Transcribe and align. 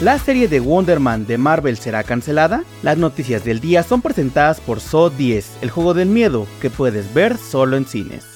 ¿La 0.00 0.18
serie 0.18 0.48
de 0.48 0.58
Wonder 0.58 0.98
Man 0.98 1.24
de 1.24 1.38
Marvel 1.38 1.76
será 1.76 2.02
cancelada? 2.02 2.64
Las 2.82 2.98
noticias 2.98 3.44
del 3.44 3.60
día 3.60 3.84
son 3.84 4.02
presentadas 4.02 4.60
por 4.60 4.80
So 4.80 5.08
10, 5.08 5.58
el 5.62 5.70
juego 5.70 5.94
del 5.94 6.08
miedo, 6.08 6.48
que 6.60 6.68
puedes 6.68 7.14
ver 7.14 7.38
solo 7.38 7.76
en 7.76 7.86
cines. 7.86 8.33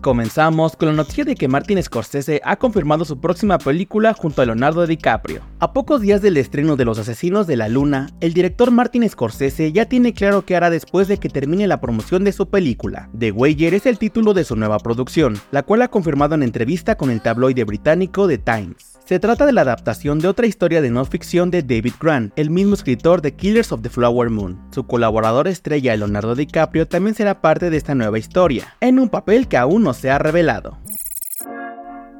Comenzamos 0.00 0.76
con 0.76 0.88
la 0.88 0.94
noticia 0.94 1.26
de 1.26 1.34
que 1.34 1.46
Martin 1.46 1.82
Scorsese 1.82 2.40
ha 2.42 2.56
confirmado 2.56 3.04
su 3.04 3.20
próxima 3.20 3.58
película 3.58 4.14
junto 4.14 4.40
a 4.40 4.46
Leonardo 4.46 4.86
DiCaprio. 4.86 5.42
A 5.58 5.74
pocos 5.74 6.00
días 6.00 6.22
del 6.22 6.38
estreno 6.38 6.76
de 6.76 6.86
Los 6.86 6.98
Asesinos 6.98 7.46
de 7.46 7.58
la 7.58 7.68
Luna, 7.68 8.08
el 8.22 8.32
director 8.32 8.70
Martin 8.70 9.06
Scorsese 9.06 9.72
ya 9.72 9.84
tiene 9.84 10.14
claro 10.14 10.46
qué 10.46 10.56
hará 10.56 10.70
después 10.70 11.06
de 11.06 11.18
que 11.18 11.28
termine 11.28 11.66
la 11.66 11.82
promoción 11.82 12.24
de 12.24 12.32
su 12.32 12.48
película. 12.48 13.10
The 13.18 13.32
Wager 13.32 13.74
es 13.74 13.84
el 13.84 13.98
título 13.98 14.32
de 14.32 14.44
su 14.44 14.56
nueva 14.56 14.78
producción, 14.78 15.38
la 15.50 15.64
cual 15.64 15.82
ha 15.82 15.88
confirmado 15.88 16.34
en 16.34 16.44
entrevista 16.44 16.94
con 16.94 17.10
el 17.10 17.20
tabloide 17.20 17.64
británico 17.64 18.26
The 18.26 18.38
Times. 18.38 19.00
Se 19.10 19.18
trata 19.18 19.44
de 19.44 19.52
la 19.52 19.62
adaptación 19.62 20.20
de 20.20 20.28
otra 20.28 20.46
historia 20.46 20.80
de 20.80 20.88
no 20.88 21.04
ficción 21.04 21.50
de 21.50 21.64
David 21.64 21.94
Grant, 22.00 22.32
el 22.36 22.48
mismo 22.48 22.74
escritor 22.74 23.20
de 23.22 23.34
Killers 23.34 23.72
of 23.72 23.82
the 23.82 23.88
Flower 23.88 24.30
Moon. 24.30 24.56
Su 24.70 24.86
colaborador 24.86 25.48
estrella 25.48 25.96
Leonardo 25.96 26.36
DiCaprio 26.36 26.86
también 26.86 27.16
será 27.16 27.40
parte 27.40 27.70
de 27.70 27.76
esta 27.76 27.96
nueva 27.96 28.20
historia, 28.20 28.76
en 28.80 29.00
un 29.00 29.08
papel 29.08 29.48
que 29.48 29.56
aún 29.56 29.82
no 29.82 29.89
se 29.92 30.10
ha 30.10 30.18
revelado. 30.18 30.76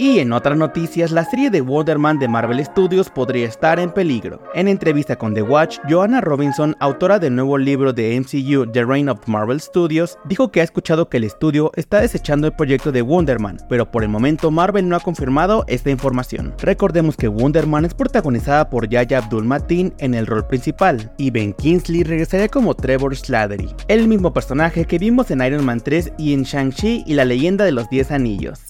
Y 0.01 0.21
en 0.21 0.33
otras 0.33 0.57
noticias, 0.57 1.11
la 1.11 1.27
serie 1.27 1.51
de 1.51 1.61
Wonder 1.61 1.99
Man 1.99 2.19
de 2.19 2.27
Marvel 2.27 2.65
Studios 2.65 3.11
podría 3.11 3.47
estar 3.47 3.79
en 3.79 3.91
peligro. 3.91 4.43
En 4.55 4.67
entrevista 4.67 5.17
con 5.17 5.35
The 5.35 5.43
Watch, 5.43 5.77
Joanna 5.91 6.23
Robinson, 6.23 6.75
autora 6.81 7.19
del 7.19 7.35
nuevo 7.35 7.59
libro 7.59 7.93
de 7.93 8.19
MCU 8.19 8.65
The 8.73 8.87
Reign 8.87 9.11
of 9.11 9.29
Marvel 9.29 9.61
Studios, 9.61 10.17
dijo 10.25 10.51
que 10.51 10.63
ha 10.63 10.65
escuchado 10.65 11.11
que 11.11 11.19
el 11.19 11.25
estudio 11.25 11.71
está 11.77 12.01
desechando 12.01 12.47
el 12.47 12.55
proyecto 12.55 12.93
de 12.93 13.03
Wonder 13.03 13.41
Man, 13.41 13.59
pero 13.69 13.91
por 13.91 14.03
el 14.03 14.09
momento 14.09 14.51
Marvel 14.51 14.89
no 14.89 14.97
ha 14.97 15.01
confirmado 15.01 15.65
esta 15.67 15.91
información. 15.91 16.55
Recordemos 16.63 17.19
que 17.19 17.29
Wonder 17.29 17.67
Man 17.67 17.85
es 17.85 17.93
protagonizada 17.93 18.71
por 18.71 18.89
Yaya 18.89 19.19
Abdul 19.19 19.45
Mateen 19.45 19.93
en 19.99 20.15
el 20.15 20.27
rol 20.27 20.47
principal, 20.47 21.13
y 21.19 21.31
Ben 21.31 21.53
Kingsley 21.53 22.05
regresaría 22.05 22.49
como 22.49 22.75
Trevor 22.75 23.15
Slattery, 23.15 23.69
el 23.89 24.09
mismo 24.09 24.33
personaje 24.33 24.87
que 24.87 24.97
vimos 24.97 25.31
en 25.31 25.43
Iron 25.43 25.67
Man 25.67 25.83
3 25.83 26.15
y 26.17 26.33
en 26.33 26.45
Shang-Chi 26.45 27.05
y 27.07 27.13
la 27.13 27.27
leyenda 27.27 27.67
de 27.67 27.73
los 27.73 27.91
10 27.91 28.13
anillos. 28.13 28.70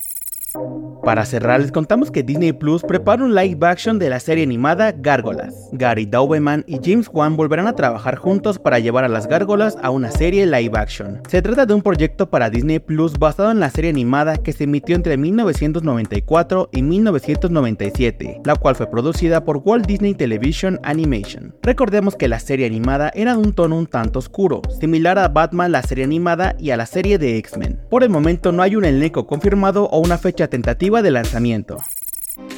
Para 1.05 1.25
cerrar, 1.25 1.61
les 1.61 1.73
contamos 1.73 2.11
que 2.11 2.23
Disney 2.23 2.53
Plus 2.53 2.83
prepara 2.83 3.25
un 3.25 3.35
live 3.35 3.67
action 3.67 3.99
de 3.99 4.11
la 4.11 4.21
serie 4.21 4.45
animada 4.45 4.93
Gárgolas. 4.93 5.71
Gary 5.73 6.05
Dauberman 6.05 6.63
y 6.67 6.79
James 6.83 7.09
Wan 7.11 7.37
volverán 7.37 7.67
a 7.67 7.75
trabajar 7.75 8.17
juntos 8.17 8.59
para 8.59 8.79
llevar 8.79 9.05
a 9.05 9.09
las 9.09 9.27
gárgolas 9.27 9.79
a 9.83 9.91
una 9.91 10.11
serie 10.11 10.45
live 10.47 10.79
action. 10.79 11.23
Se 11.29 11.41
trata 11.41 11.65
de 11.65 11.73
un 11.73 11.81
proyecto 11.81 12.29
para 12.29 12.51
Disney 12.51 12.81
Plus 12.81 13.19
basado 13.19 13.51
en 13.51 13.61
la 13.61 13.71
serie 13.71 13.91
animada 13.91 14.37
que 14.37 14.53
se 14.53 14.65
emitió 14.65 14.95
entre 14.95 15.17
1994 15.17 16.69
y 16.73 16.83
1997, 16.83 18.43
la 18.45 18.57
cual 18.57 18.75
fue 18.75 18.91
producida 18.91 19.43
por 19.43 19.63
Walt 19.65 19.87
Disney 19.87 20.15
Television 20.15 20.79
Animation. 20.83 21.55
Recordemos 21.63 22.15
que 22.15 22.29
la 22.29 22.41
serie 22.41 22.67
animada 22.67 23.11
era 23.15 23.33
de 23.33 23.39
un 23.39 23.55
tono 23.55 23.79
un 23.79 23.87
tanto 23.87 24.19
oscuro, 24.19 24.61
similar 24.79 25.19
a 25.19 25.29
Batman 25.29 25.73
la 25.73 25.83
serie 25.83 26.05
animada 26.05 26.55
y 26.59 26.71
a 26.71 26.77
la 26.77 26.85
serie 26.85 27.17
de 27.17 27.39
X-Men. 27.39 27.81
Por 27.89 28.03
el 28.03 28.11
momento 28.11 28.53
no 28.53 28.63
hay 28.63 28.77
un 28.77 28.85
elenco 28.85 29.27
confirmado 29.27 29.85
o 29.85 30.01
una 30.01 30.19
fecha 30.19 30.49
tentativa 30.49 30.90
de 30.91 31.11
lanzamiento. 31.11 31.79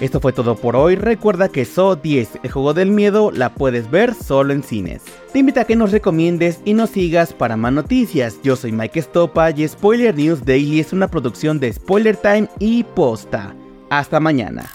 Esto 0.01 0.21
fue 0.21 0.33
todo 0.33 0.57
por 0.57 0.77
hoy, 0.77 0.97
recuerda 0.97 1.49
que 1.49 1.65
So 1.65 1.97
10, 1.97 2.41
el 2.43 2.51
juego 2.51 2.75
del 2.75 2.91
miedo, 2.91 3.31
la 3.31 3.55
puedes 3.55 3.91
ver 3.91 4.15
solo 4.15 4.53
en 4.53 4.63
cines. 4.63 5.03
Te 5.33 5.39
invito 5.39 5.61
a 5.61 5.65
que 5.65 5.77
nos 5.77 5.93
recomiendes 5.93 6.61
y 6.65 6.75
nos 6.75 6.91
sigas 6.91 7.33
para 7.33 7.57
más 7.57 7.73
noticias. 7.73 8.39
Yo 8.43 8.57
soy 8.57 8.73
Mike 8.73 9.03
Stopa 9.03 9.51
y 9.51 9.67
Spoiler 9.67 10.15
News 10.15 10.45
Daily 10.45 10.81
es 10.81 10.93
una 10.93 11.09
producción 11.09 11.61
de 11.61 11.73
Spoiler 11.73 12.17
Time 12.17 12.49
y 12.59 12.85
Posta. 12.85 13.55
Hasta 13.91 14.21
mañana. 14.21 14.71